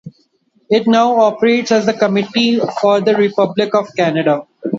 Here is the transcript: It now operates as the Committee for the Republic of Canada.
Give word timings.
It 0.71 0.87
now 0.87 1.15
operates 1.19 1.71
as 1.71 1.85
the 1.85 1.93
Committee 1.93 2.59
for 2.81 3.01
the 3.01 3.13
Republic 3.15 3.75
of 3.75 3.95
Canada. 3.95 4.47